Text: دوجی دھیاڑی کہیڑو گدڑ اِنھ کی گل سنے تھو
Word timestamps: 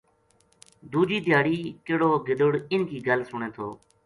دوجی 0.91 1.17
دھیاڑی 1.25 1.57
کہیڑو 1.85 2.09
گدڑ 2.27 2.51
اِنھ 2.71 2.87
کی 2.89 2.97
گل 3.07 3.19
سنے 3.31 3.49
تھو 3.55 3.67